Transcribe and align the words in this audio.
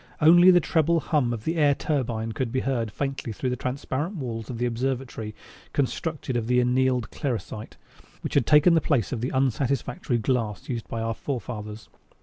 Only 0.19 0.49
the 0.49 0.59
treble 0.59 0.99
hum 0.99 1.31
of 1.31 1.43
the 1.43 1.57
air 1.57 1.75
turbine 1.75 2.31
could 2.31 2.51
be 2.51 2.61
heard 2.61 2.91
faintly 2.91 3.31
through 3.31 3.51
the 3.51 3.55
transparent 3.55 4.15
walls 4.15 4.49
of 4.49 4.57
the 4.57 4.65
observatory 4.65 5.35
constructed 5.73 6.35
of 6.35 6.47
the 6.47 6.59
annealed 6.59 7.11
clersite, 7.11 7.77
which 8.21 8.33
has 8.33 8.43
taken 8.45 8.73
the 8.73 8.81
place 8.81 9.11
of 9.11 9.21
the 9.21 9.29
unsatisfactory 9.31 10.17
glass 10.17 10.67
used 10.69 10.87
by 10.87 11.01
our 11.01 11.13
forefathers. 11.13 11.87